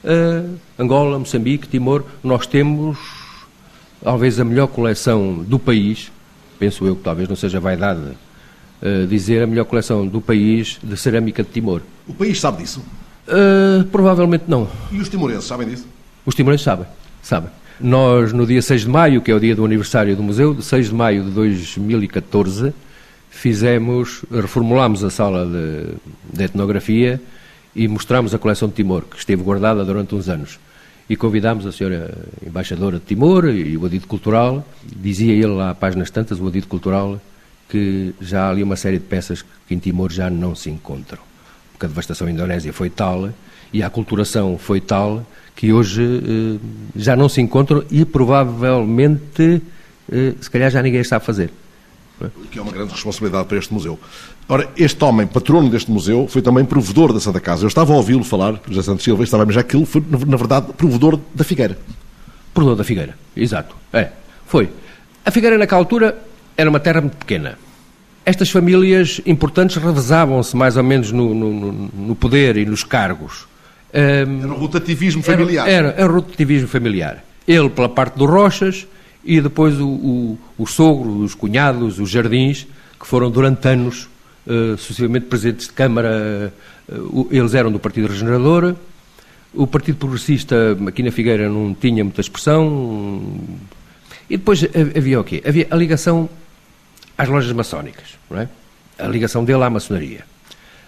Uh, 0.04 0.56
Angola, 0.78 1.18
Moçambique, 1.18 1.66
Timor, 1.66 2.04
nós 2.22 2.46
temos 2.46 2.98
talvez 4.02 4.38
a 4.38 4.44
melhor 4.44 4.66
coleção 4.66 5.42
do 5.42 5.58
país, 5.58 6.12
penso 6.58 6.86
eu 6.86 6.94
que 6.94 7.02
talvez 7.02 7.26
não 7.26 7.34
seja 7.34 7.58
vaidade 7.58 8.00
uh, 8.82 9.06
dizer 9.08 9.42
a 9.42 9.46
melhor 9.46 9.64
coleção 9.64 10.06
do 10.06 10.20
país 10.20 10.78
de 10.82 10.94
cerâmica 10.98 11.42
de 11.42 11.48
Timor. 11.48 11.80
O 12.06 12.12
país 12.12 12.38
sabe 12.38 12.62
disso? 12.62 12.84
Uh, 13.26 13.84
provavelmente 13.86 14.44
não. 14.46 14.68
E 14.92 14.98
os 14.98 15.08
timorenses 15.08 15.46
sabem 15.46 15.66
disso? 15.66 15.86
Os 16.26 16.34
timorenses 16.34 16.64
sabem, 16.64 16.86
sabem. 17.22 17.50
Nós, 17.80 18.30
no 18.30 18.46
dia 18.46 18.60
6 18.60 18.82
de 18.82 18.88
maio, 18.88 19.22
que 19.22 19.30
é 19.30 19.34
o 19.34 19.40
dia 19.40 19.56
do 19.56 19.64
aniversário 19.64 20.14
do 20.14 20.22
museu, 20.22 20.52
de 20.52 20.62
6 20.62 20.88
de 20.88 20.94
maio 20.94 21.24
de 21.24 21.30
2014, 21.30 22.74
fizemos, 23.30 24.22
reformulámos 24.30 25.02
a 25.02 25.08
sala 25.08 25.46
de, 25.46 26.36
de 26.36 26.44
etnografia 26.44 27.20
e 27.74 27.88
mostramos 27.88 28.34
a 28.34 28.38
coleção 28.38 28.68
de 28.68 28.74
Timor, 28.74 29.02
que 29.02 29.18
esteve 29.18 29.42
guardada 29.42 29.84
durante 29.84 30.14
uns 30.14 30.28
anos. 30.28 30.58
E 31.08 31.16
convidámos 31.16 31.66
a 31.66 31.72
senhora 31.72 32.16
embaixadora 32.46 32.98
de 32.98 33.04
Timor 33.04 33.46
e 33.46 33.76
o 33.76 33.84
Adido 33.84 34.06
Cultural. 34.06 34.66
Dizia 34.84 35.32
ele 35.32 35.46
lá, 35.46 35.70
a 35.70 35.74
páginas 35.74 36.10
tantas, 36.10 36.40
o 36.40 36.48
Adido 36.48 36.66
Cultural, 36.66 37.20
que 37.68 38.14
já 38.20 38.46
há 38.46 38.50
ali 38.50 38.62
uma 38.62 38.76
série 38.76 38.98
de 38.98 39.04
peças 39.04 39.44
que 39.66 39.74
em 39.74 39.78
Timor 39.78 40.10
já 40.10 40.30
não 40.30 40.54
se 40.54 40.70
encontram. 40.70 41.20
Porque 41.72 41.86
a 41.86 41.88
devastação 41.88 42.28
indonésia 42.28 42.72
foi 42.72 42.88
tal 42.88 43.30
e 43.72 43.82
a 43.82 43.88
aculturação 43.88 44.56
foi 44.56 44.80
tal 44.80 45.26
que 45.54 45.72
hoje 45.72 46.02
eh, 46.02 46.58
já 46.96 47.16
não 47.16 47.28
se 47.28 47.40
encontram 47.40 47.84
e 47.90 48.04
provavelmente, 48.04 49.60
eh, 50.10 50.34
se 50.40 50.50
calhar, 50.50 50.70
já 50.70 50.82
ninguém 50.82 51.02
sabe 51.04 51.24
fazer. 51.24 51.50
Que 52.50 52.58
é 52.58 52.62
uma 52.62 52.72
grande 52.72 52.92
responsabilidade 52.92 53.46
para 53.46 53.58
este 53.58 53.72
museu. 53.72 53.98
Ora, 54.48 54.68
este 54.76 55.02
homem, 55.04 55.26
patrono 55.26 55.70
deste 55.70 55.90
museu, 55.90 56.26
foi 56.28 56.42
também 56.42 56.64
provedor 56.64 57.12
da 57.12 57.20
Santa 57.20 57.40
Casa. 57.40 57.64
Eu 57.64 57.68
estava 57.68 57.92
a 57.92 57.96
ouvi-lo 57.96 58.24
falar, 58.24 58.60
José 58.68 58.82
Santos 58.82 59.04
Silva, 59.04 59.24
estava 59.24 59.50
já 59.50 59.62
que 59.62 59.76
ele 59.76 59.86
foi, 59.86 60.02
na 60.26 60.36
verdade, 60.36 60.72
provedor 60.74 61.18
da 61.34 61.44
Figueira. 61.44 61.78
Provedor 62.52 62.76
da 62.76 62.84
Figueira, 62.84 63.16
exato. 63.36 63.74
É, 63.92 64.10
foi. 64.46 64.68
A 65.24 65.30
Figueira, 65.30 65.56
naquela 65.56 65.80
altura, 65.80 66.18
era 66.56 66.68
uma 66.68 66.78
terra 66.78 67.00
muito 67.00 67.16
pequena. 67.16 67.58
Estas 68.26 68.50
famílias 68.50 69.20
importantes 69.26 69.76
revezavam-se 69.76 70.56
mais 70.56 70.76
ou 70.76 70.82
menos 70.82 71.10
no, 71.10 71.34
no, 71.34 71.72
no 71.72 72.14
poder 72.14 72.56
e 72.56 72.64
nos 72.64 72.82
cargos. 72.84 73.46
Era 73.92 74.26
o 74.26 74.58
rotativismo 74.58 75.22
familiar. 75.22 75.68
Era, 75.68 75.88
era, 75.88 76.00
era 76.00 76.10
o 76.10 76.14
rotativismo 76.16 76.66
familiar. 76.66 77.24
Ele 77.46 77.68
pela 77.68 77.88
parte 77.88 78.16
dos 78.16 78.28
Rochas 78.28 78.86
e 79.24 79.40
depois 79.40 79.80
o, 79.80 79.88
o, 79.88 80.38
o 80.58 80.66
sogro, 80.66 81.18
os 81.18 81.34
cunhados, 81.34 81.98
os 81.98 82.10
jardins, 82.10 82.66
que 83.00 83.06
foram 83.06 83.30
durante 83.30 83.66
anos 83.68 84.08
uh, 84.46 84.76
sucessivamente 84.76 85.26
presidentes 85.26 85.66
de 85.66 85.72
Câmara. 85.72 86.52
Uh, 86.88 87.28
eles 87.30 87.54
eram 87.54 87.72
do 87.72 87.78
Partido 87.78 88.08
Regenerador. 88.08 88.74
O 89.52 89.66
Partido 89.66 89.98
Progressista 89.98 90.76
aqui 90.86 91.02
na 91.02 91.10
Figueira 91.10 91.48
não 91.48 91.74
tinha 91.74 92.04
muita 92.04 92.20
expressão. 92.20 93.22
E 94.28 94.36
depois 94.36 94.64
havia 94.96 95.20
o 95.20 95.24
quê? 95.24 95.42
Havia 95.46 95.66
a 95.70 95.76
ligação 95.76 96.28
às 97.16 97.28
lojas 97.28 97.52
maçónicas, 97.52 98.18
não 98.30 98.40
é? 98.40 98.48
A 98.98 99.06
ligação 99.06 99.44
dele 99.44 99.62
à 99.62 99.70
maçonaria. 99.70 100.24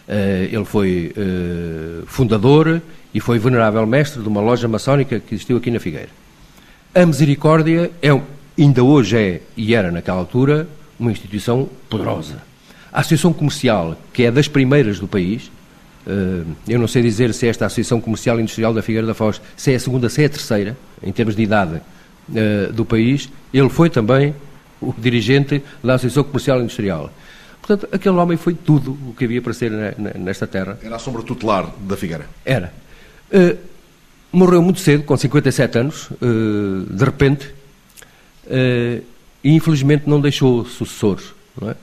Uh, 0.09 0.55
ele 0.55 0.65
foi 0.65 1.13
uh, 1.17 2.07
fundador 2.07 2.81
e 3.13 3.21
foi 3.21 3.39
venerável 3.39 3.85
mestre 3.87 4.23
de 4.23 4.29
uma 4.29 4.41
loja 4.41 4.69
maçónica 4.69 5.19
que 5.19 5.35
existiu 5.35 5.57
aqui 5.57 5.71
na 5.71 5.81
Figueira. 5.81 6.11
A 6.97 7.05
Misericórdia 7.05 7.91
é, 8.01 8.09
ainda 8.59 8.83
hoje 8.83 9.19
é, 9.19 9.43
e 9.55 9.75
era 9.75 9.91
naquela 9.91 10.17
altura, 10.17 10.67
uma 10.99 11.13
instituição 11.13 11.69
poderosa. 11.91 12.43
A 12.91 13.01
Associação 13.01 13.35
Comercial, 13.35 13.99
que 14.15 14.23
é 14.23 14.31
das 14.31 14.49
primeiras 14.49 14.99
do 14.99 15.07
país, 15.07 15.51
uh, 16.07 16.47
eu 16.67 16.79
não 16.79 16.89
sei 16.89 17.03
dizer 17.03 17.35
se 17.35 17.47
esta 17.47 17.67
Associação 17.67 18.01
Comercial 18.01 18.39
e 18.39 18.41
Industrial 18.41 18.73
da 18.73 18.81
Figueira 18.81 19.07
da 19.07 19.13
Foz, 19.13 19.43
se 19.55 19.73
é 19.73 19.75
a 19.75 19.79
segunda, 19.81 20.09
se 20.09 20.23
é 20.23 20.25
a 20.25 20.31
terceira, 20.31 20.75
em 21.03 21.13
termos 21.13 21.37
de 21.37 21.43
idade 21.43 21.83
do 22.73 22.85
país, 22.87 23.29
ele 23.53 23.69
foi 23.69 23.91
também 23.91 24.35
o 24.81 24.95
dirigente 24.97 25.63
da 25.85 25.97
Associação 25.97 26.25
Comercial 26.25 26.61
e 26.61 26.63
Industrial. 26.63 27.11
Portanto, 27.61 27.95
aquele 27.95 28.17
homem 28.17 28.39
foi 28.39 28.55
tudo 28.55 28.93
o 29.07 29.13
que 29.13 29.27
havia 29.27 29.43
para 29.43 29.53
ser 29.53 29.71
nesta 30.19 30.47
terra. 30.47 30.79
Era 30.83 30.97
a 30.97 30.99
sombra 30.99 31.23
tutelar 31.23 31.71
da 31.79 31.95
Figueira? 31.95 32.27
Era. 32.43 32.73
Morreu 34.37 34.61
muito 34.61 34.81
cedo, 34.81 35.03
com 35.03 35.17
57 35.17 35.79
anos, 35.79 36.11
uh, 36.11 36.87
de 36.91 37.03
repente, 37.03 37.47
uh, 38.45 39.03
e 39.43 39.51
infelizmente 39.55 40.07
não 40.07 40.21
deixou 40.21 40.63
sucessores. 40.67 41.33
Não 41.59 41.71
é? 41.71 41.77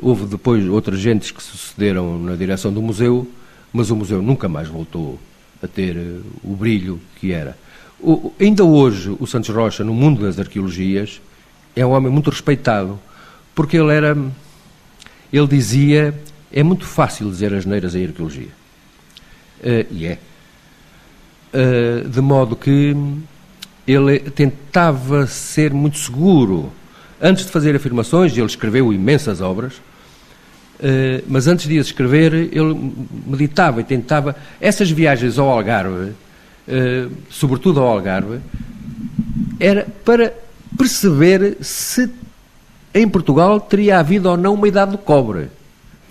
houve 0.00 0.24
depois 0.26 0.64
outras 0.68 1.00
gentes 1.00 1.32
que 1.32 1.42
sucederam 1.42 2.16
na 2.16 2.36
direção 2.36 2.72
do 2.72 2.80
museu, 2.80 3.28
mas 3.72 3.90
o 3.90 3.96
museu 3.96 4.22
nunca 4.22 4.48
mais 4.48 4.68
voltou 4.68 5.18
a 5.60 5.66
ter 5.66 5.96
o 6.44 6.54
brilho 6.54 7.00
que 7.16 7.32
era. 7.32 7.58
Ainda 8.40 8.62
hoje, 8.62 9.14
o 9.18 9.26
Santos 9.26 9.50
Rocha, 9.50 9.82
no 9.82 9.92
mundo 9.92 10.22
das 10.22 10.38
arqueologias, 10.38 11.20
é 11.74 11.84
um 11.84 11.90
homem 11.90 12.10
muito 12.10 12.30
respeitado, 12.30 13.00
porque 13.52 13.76
ele 13.76 13.92
era 13.92 14.16
ele 15.32 15.48
dizia: 15.48 16.14
é 16.52 16.62
muito 16.62 16.86
fácil 16.86 17.28
dizer 17.28 17.52
as 17.52 17.66
neiras 17.66 17.96
em 17.96 18.06
arqueologia. 18.06 18.52
E 19.90 20.06
é. 20.06 20.18
Uh, 21.52 22.08
de 22.08 22.20
modo 22.20 22.56
que 22.56 22.96
ele 23.86 24.18
tentava 24.20 25.26
ser 25.26 25.72
muito 25.72 25.98
seguro. 25.98 26.72
Antes 27.20 27.44
de 27.44 27.52
fazer 27.52 27.76
afirmações, 27.76 28.32
ele 28.32 28.46
escreveu 28.46 28.92
imensas 28.92 29.40
obras, 29.40 29.74
uh, 29.74 31.22
mas 31.28 31.46
antes 31.46 31.68
de 31.68 31.78
as 31.78 31.86
escrever, 31.86 32.32
ele 32.32 32.94
meditava 33.26 33.80
e 33.80 33.84
tentava. 33.84 34.34
Essas 34.60 34.90
viagens 34.90 35.38
ao 35.38 35.50
Algarve, 35.50 36.12
sobretudo 37.28 37.80
ao 37.80 37.88
Algarve, 37.88 38.38
era 39.60 39.86
para 40.04 40.32
perceber 40.76 41.58
se 41.60 42.10
em 42.94 43.08
Portugal 43.08 43.60
teria 43.60 43.98
havido 43.98 44.28
ou 44.28 44.36
não 44.36 44.54
uma 44.54 44.68
idade 44.68 44.92
do 44.92 44.98
cobre. 44.98 45.48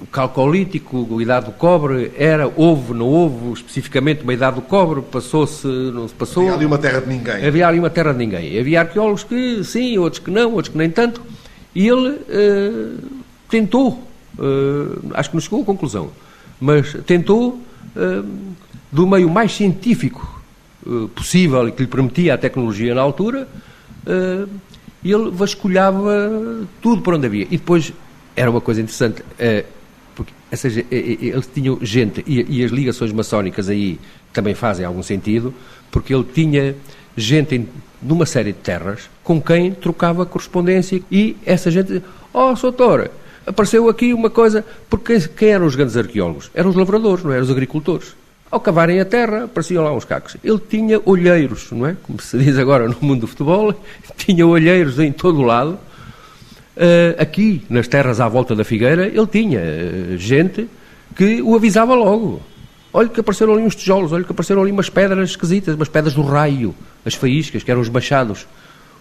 O 0.02 0.06
calcolítico, 0.08 1.08
a 1.20 1.22
idade 1.22 1.46
do 1.46 1.52
cobre, 1.52 2.12
era, 2.18 2.52
houve, 2.56 2.92
não 2.92 3.06
houve 3.06 3.54
especificamente 3.54 4.24
uma 4.24 4.34
idade 4.34 4.56
do 4.56 4.62
cobre, 4.64 5.02
passou-se, 5.04 5.68
não 5.68 6.08
se 6.08 6.14
passou. 6.16 6.44
Havia 6.44 6.56
ali 6.56 6.66
uma 6.66 6.78
terra 6.80 7.02
de 7.02 7.08
ninguém. 7.08 7.46
Havia 7.46 7.68
ali 7.68 7.78
uma 7.78 7.90
terra 7.90 8.12
de 8.12 8.18
ninguém. 8.18 8.60
Havia 8.60 8.80
arqueólogos 8.80 9.24
que 9.24 9.64
sim, 9.64 10.00
outros 10.00 10.20
que 10.20 10.32
não, 10.32 10.54
outros 10.54 10.70
que 10.70 10.78
nem 10.78 10.90
tanto. 10.90 11.22
E 11.76 11.88
ele 11.88 12.10
uh, 12.10 12.98
tentou, 13.48 14.04
uh, 14.40 15.12
acho 15.14 15.30
que 15.30 15.36
não 15.36 15.42
chegou 15.42 15.62
à 15.62 15.66
conclusão, 15.66 16.10
mas 16.60 16.94
tentou, 17.06 17.62
uh, 17.96 18.28
do 18.92 19.06
meio 19.06 19.30
mais 19.30 19.54
científico 19.54 20.42
possível 21.14 21.68
e 21.68 21.72
que 21.72 21.84
lhe 21.84 21.88
permitia 21.88 22.34
a 22.34 22.38
tecnologia 22.40 22.96
na 22.96 23.02
altura, 23.02 23.48
e 25.04 25.12
ele 25.12 25.30
vasculhava 25.30 26.68
tudo 26.82 27.04
por 27.04 27.14
onde 27.14 27.28
havia. 27.28 27.44
E 27.44 27.58
depois 27.58 27.94
era 28.36 28.50
uma 28.50 28.60
coisa 28.60 28.82
interessante, 28.82 29.24
é, 29.38 29.64
porque, 30.22 30.34
ou 30.52 30.58
seja, 30.58 30.86
é, 30.92 30.96
é, 30.96 31.18
eles 31.20 31.50
tinham 31.52 31.80
gente, 31.82 32.24
e, 32.28 32.60
e, 32.60 32.64
as 32.64 32.72
ligações 32.72 33.12
maçónicas 33.12 33.68
aí 33.70 34.00
também 34.32 34.54
fazem 34.54 34.86
algum 34.86 35.02
sentido, 35.02 35.54
porque 35.90 36.14
ele 36.14 36.24
tinha 36.24 36.76
gente 37.18 37.56
em, 37.56 37.68
numa 38.02 38.26
série 38.26 38.52
de 38.52 38.60
terras 38.60 39.10
com 39.24 39.42
quem 39.42 39.72
trocava 39.72 40.26
correspondência 40.26 41.02
e 41.12 41.36
essa 41.46 41.72
gente, 41.72 42.04
oh, 42.32 42.54
doutor, 42.54 43.10
apareceu 43.46 43.90
aqui 43.90 44.14
uma 44.14 44.30
coisa, 44.30 44.64
porque 44.88 45.20
quem 45.20 45.50
eram 45.50 45.66
os 45.66 45.76
grandes 45.76 45.98
arqueólogos? 45.98 46.52
Eram 46.54 46.70
os 46.70 46.76
lavradores, 46.76 47.24
não 47.24 47.32
eram 47.32 47.44
os 47.44 47.50
agricultores. 47.50 48.16
Ao 48.52 48.60
cavarem 48.60 49.00
a 49.00 49.06
terra, 49.06 49.46
apareciam 49.46 49.84
lá 49.84 49.94
uns 49.94 50.06
cacos. 50.06 50.36
Ele 50.44 50.60
tinha 50.60 51.02
olheiros, 51.06 51.72
não 51.72 51.88
é? 51.88 51.96
Como 52.04 52.22
se 52.22 52.38
diz 52.38 52.58
agora 52.58 52.88
no 52.88 52.98
mundo 53.02 53.22
do 53.22 53.28
futebol, 53.28 53.74
tinha 54.18 54.46
olheiros 54.46 55.00
em 55.00 55.12
todo 55.12 55.40
o 55.40 55.44
lado. 55.44 55.80
Uh, 56.76 57.22
aqui, 57.22 57.64
nas 57.70 57.88
terras 57.88 58.20
à 58.22 58.28
volta 58.30 58.56
da 58.56 58.64
figueira, 58.64 59.06
ele 59.08 59.28
tinha 59.28 59.60
uh, 59.60 60.18
gente 60.18 60.68
que 61.16 61.42
o 61.42 61.56
avisava 61.56 61.94
logo. 61.94 62.42
Olha 62.94 63.10
que 63.10 63.20
apareceram 63.20 63.54
ali 63.54 63.64
uns 63.64 63.76
tijolos, 63.76 64.12
olha 64.12 64.24
que 64.24 64.32
apareceram 64.32 64.62
ali 64.62 64.72
umas 64.72 64.90
pedras 64.90 65.30
esquisitas, 65.30 65.76
umas 65.76 65.90
pedras 65.90 66.14
do 66.14 66.22
raio, 66.22 66.76
as 67.06 67.14
faíscas, 67.14 67.64
que 67.64 67.72
eram 67.72 67.82
os 67.82 67.90
machados, 67.90 68.48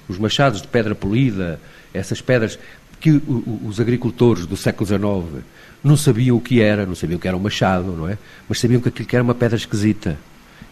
os 0.08 0.18
machados 0.18 0.62
de 0.62 0.68
pedra 0.68 0.94
polida, 0.94 1.60
essas 1.92 2.20
pedras 2.20 2.58
que 3.00 3.20
os 3.64 3.80
agricultores 3.80 4.46
do 4.46 4.56
século 4.56 4.86
XIX 4.86 5.44
não 5.82 5.96
sabiam 5.96 6.36
o 6.36 6.40
que 6.40 6.60
era, 6.60 6.84
não 6.84 6.94
sabiam 6.94 7.16
o 7.16 7.20
que 7.20 7.26
era 7.26 7.36
um 7.36 7.40
machado, 7.40 7.92
não 7.92 8.08
é? 8.08 8.18
Mas 8.48 8.60
sabiam 8.60 8.80
que 8.80 8.88
aquilo 8.88 9.08
que 9.08 9.16
era 9.16 9.22
uma 9.22 9.34
pedra 9.34 9.56
esquisita. 9.56 10.18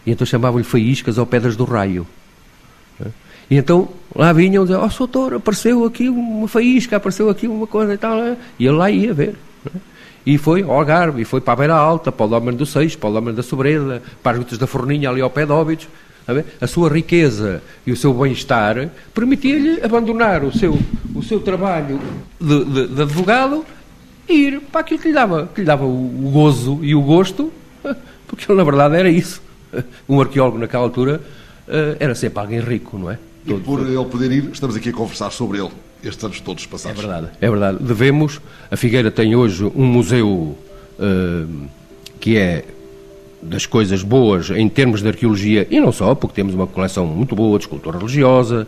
E 0.05 0.11
então 0.11 0.25
chamavam-lhe 0.25 0.63
faíscas 0.63 1.17
ou 1.17 1.25
pedras 1.25 1.55
do 1.55 1.65
raio. 1.65 2.05
E 3.49 3.57
então 3.57 3.89
lá 4.15 4.31
vinham 4.31 4.63
dizer, 4.63 4.77
ó 4.77 4.85
oh, 4.85 4.97
doutor, 4.97 5.35
apareceu 5.35 5.83
aqui 5.85 6.07
uma 6.07 6.47
faísca, 6.47 6.97
apareceu 6.97 7.29
aqui 7.29 7.47
uma 7.47 7.65
coisa 7.65 7.93
e 7.93 7.97
tal. 7.97 8.17
Né? 8.17 8.37
E 8.59 8.65
ele 8.65 8.75
lá 8.75 8.91
ia 8.91 9.13
ver. 9.13 9.35
Né? 9.65 9.81
E 10.25 10.37
foi 10.37 10.61
ao 10.61 10.71
Algarve, 10.71 11.21
e 11.21 11.25
foi 11.25 11.41
para 11.41 11.53
a 11.53 11.55
Beira 11.55 11.75
Alta, 11.75 12.11
para 12.11 12.25
o 12.25 12.29
Dómeno 12.29 12.57
do 12.57 12.65
Seixo, 12.65 12.97
para 12.97 13.09
o 13.09 13.13
Dómeno 13.13 13.35
da 13.35 13.43
Sobreda, 13.43 14.03
para 14.21 14.33
as 14.33 14.37
Grutas 14.37 14.57
da 14.57 14.67
Forninha, 14.67 15.09
ali 15.09 15.21
ao 15.21 15.29
pé 15.29 15.45
de 15.45 15.51
Óbidos. 15.51 15.87
A 16.61 16.67
sua 16.67 16.89
riqueza 16.89 17.63
e 17.87 17.91
o 17.91 17.95
seu 17.95 18.13
bem-estar 18.13 18.89
permitia-lhe 19.15 19.81
abandonar 19.83 20.43
o 20.43 20.55
seu, 20.55 20.77
o 21.15 21.23
seu 21.23 21.39
trabalho 21.39 21.99
de, 22.39 22.65
de, 22.65 22.87
de, 22.87 23.01
advogado 23.01 23.65
e 24.27 24.33
ir 24.33 24.61
para 24.61 24.81
aquilo 24.81 24.99
que 24.99 25.07
lhe 25.07 25.13
dava, 25.15 25.49
que 25.55 25.61
lhe 25.61 25.65
dava 25.65 25.85
o, 25.85 26.27
o 26.27 26.29
gozo 26.31 26.81
e 26.83 26.93
o 26.93 27.01
gosto, 27.01 27.51
porque 28.27 28.45
ele, 28.47 28.59
na 28.59 28.63
verdade, 28.63 28.95
era 28.95 29.09
isso. 29.09 29.41
Um 30.07 30.21
arqueólogo, 30.21 30.59
naquela 30.59 30.83
altura, 30.83 31.19
eh, 31.67 31.97
era 31.99 32.13
sempre 32.13 32.39
alguém 32.39 32.59
rico, 32.59 32.97
não 32.97 33.09
é? 33.09 33.17
E 33.57 33.59
por 33.59 33.79
ele 33.79 34.05
poder 34.05 34.31
ir, 34.31 34.49
estamos 34.51 34.75
aqui 34.75 34.89
a 34.89 34.93
conversar 34.93 35.31
sobre 35.31 35.59
ele 35.59 35.69
estes 36.03 36.23
anos 36.23 36.39
todos 36.39 36.65
passados. 36.65 36.97
É 36.97 37.01
verdade, 37.01 37.27
é 37.41 37.49
verdade. 37.49 37.77
Devemos, 37.81 38.39
a 38.69 38.77
Figueira 38.77 39.11
tem 39.11 39.35
hoje 39.35 39.63
um 39.75 39.85
museu 39.85 40.27
uh, 40.27 41.67
que 42.19 42.37
é 42.37 42.65
das 43.41 43.65
coisas 43.65 44.03
boas 44.03 44.49
em 44.49 44.67
termos 44.67 45.01
de 45.01 45.07
arqueologia, 45.07 45.65
e 45.69 45.79
não 45.79 45.91
só, 45.91 46.13
porque 46.13 46.35
temos 46.35 46.53
uma 46.53 46.67
coleção 46.67 47.05
muito 47.05 47.35
boa 47.35 47.57
de 47.57 47.65
escultura 47.65 47.97
religiosa, 47.97 48.67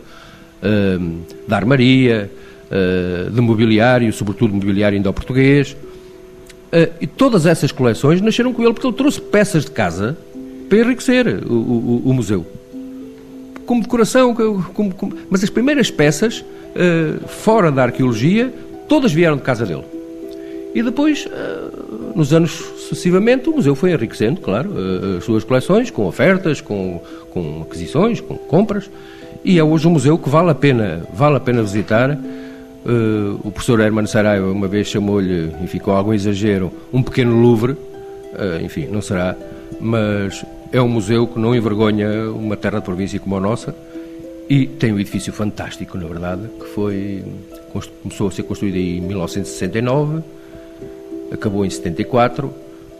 uh, 0.62 1.20
de 1.46 1.54
armaria, 1.54 2.30
uh, 2.70 3.30
de 3.30 3.40
mobiliário, 3.40 4.12
sobretudo 4.12 4.54
mobiliário 4.54 4.98
indo-português. 4.98 5.76
E 6.98 7.06
todas 7.06 7.44
essas 7.44 7.70
coleções 7.70 8.22
nasceram 8.22 8.50
com 8.50 8.62
ele 8.62 8.72
porque 8.72 8.86
ele 8.86 8.96
trouxe 8.96 9.20
peças 9.20 9.66
de 9.66 9.70
casa 9.72 10.16
para 10.70 10.78
enriquecer 10.78 11.44
o, 11.46 11.52
o, 11.52 12.02
o 12.06 12.14
museu. 12.14 12.46
Como 13.72 13.80
decoração, 13.80 14.34
como, 14.34 14.92
como, 14.92 15.16
mas 15.30 15.42
as 15.42 15.48
primeiras 15.48 15.90
peças, 15.90 16.40
uh, 16.40 17.26
fora 17.26 17.72
da 17.72 17.84
arqueologia, 17.84 18.52
todas 18.86 19.14
vieram 19.14 19.38
de 19.38 19.42
casa 19.42 19.64
dele. 19.64 19.84
E 20.74 20.82
depois, 20.82 21.24
uh, 21.24 22.12
nos 22.14 22.34
anos 22.34 22.50
sucessivamente, 22.50 23.48
o 23.48 23.54
museu 23.54 23.74
foi 23.74 23.92
enriquecendo, 23.92 24.42
claro, 24.42 24.72
uh, 24.72 25.16
as 25.16 25.24
suas 25.24 25.42
coleções, 25.42 25.90
com 25.90 26.04
ofertas, 26.04 26.60
com, 26.60 27.00
com 27.30 27.62
aquisições, 27.62 28.20
com 28.20 28.36
compras. 28.36 28.90
E 29.42 29.58
é 29.58 29.64
hoje 29.64 29.88
um 29.88 29.92
museu 29.92 30.18
que 30.18 30.28
vale 30.28 30.50
a 30.50 30.54
pena, 30.54 31.08
vale 31.10 31.36
a 31.36 31.40
pena 31.40 31.62
visitar. 31.62 32.18
O 33.42 33.50
professor 33.52 33.80
Hermano 33.80 34.06
Saraiva 34.06 34.50
uma 34.50 34.68
vez 34.68 34.86
chamou-lhe, 34.86 35.50
e 35.64 35.66
ficou 35.66 35.94
algum 35.94 36.12
exagero, 36.12 36.70
um 36.92 37.02
pequeno 37.02 37.40
Louvre. 37.40 37.74
enfim, 38.62 38.86
não 38.90 39.00
será, 39.00 39.34
mas 39.80 40.44
é 40.72 40.80
um 40.80 40.88
museu 40.88 41.26
que 41.26 41.38
não 41.38 41.54
envergonha 41.54 42.30
uma 42.30 42.56
terra 42.56 42.78
de 42.78 42.84
província 42.84 43.20
como 43.20 43.36
a 43.36 43.40
nossa 43.40 43.74
e 44.48 44.66
tem 44.66 44.92
um 44.92 44.98
edifício 44.98 45.32
fantástico, 45.32 45.96
na 45.96 46.06
verdade, 46.06 46.42
que 46.58 46.66
foi 46.66 47.22
começou 48.02 48.28
a 48.28 48.30
ser 48.30 48.42
construído 48.42 48.76
em 48.76 49.00
1969, 49.00 50.22
acabou 51.30 51.64
em 51.64 51.70
74, 51.70 52.52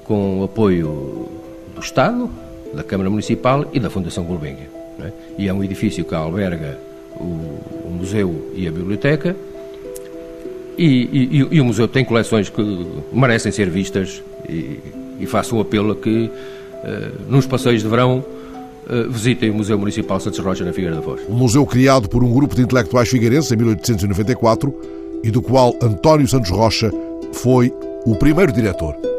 com 0.04 0.40
o 0.40 0.44
apoio 0.44 1.28
do 1.74 1.80
Estado, 1.80 2.30
da 2.72 2.82
Câmara 2.82 3.10
Municipal 3.10 3.68
e 3.72 3.78
da 3.78 3.90
Fundação 3.90 4.24
Gulbenkian. 4.24 4.66
É? 5.00 5.12
E 5.38 5.48
é 5.48 5.52
um 5.52 5.62
edifício 5.62 6.04
que 6.04 6.14
alberga 6.14 6.78
o, 7.16 7.24
o 7.24 7.96
museu 7.98 8.52
e 8.54 8.66
a 8.66 8.70
biblioteca. 8.70 9.36
E, 10.78 10.86
e, 10.86 11.48
e, 11.50 11.60
o 11.60 11.64
museu 11.64 11.86
tem 11.86 12.02
coleções 12.02 12.48
que 12.48 12.62
merecem 13.12 13.52
ser 13.52 13.68
vistas 13.68 14.22
e, 14.48 14.80
e 15.20 15.26
faço 15.26 15.54
um 15.54 15.60
apelo 15.60 15.92
a 15.92 15.96
que 15.96 16.30
nos 17.28 17.46
passeios 17.46 17.82
de 17.82 17.88
verão, 17.88 18.24
eh, 18.88 19.06
visitem 19.08 19.50
o 19.50 19.54
Museu 19.54 19.78
Municipal 19.78 20.18
Santos 20.18 20.38
Rocha 20.40 20.64
na 20.64 20.72
Figueira 20.72 20.96
da 20.96 21.02
Foz. 21.02 21.20
Um 21.28 21.34
museu 21.34 21.64
criado 21.64 22.08
por 22.08 22.24
um 22.24 22.32
grupo 22.32 22.54
de 22.54 22.62
intelectuais 22.62 23.08
figueirenses 23.08 23.52
em 23.52 23.56
1894 23.56 24.74
e 25.22 25.30
do 25.30 25.40
qual 25.40 25.76
António 25.80 26.26
Santos 26.26 26.50
Rocha 26.50 26.90
foi 27.32 27.72
o 28.04 28.16
primeiro 28.16 28.52
diretor. 28.52 29.11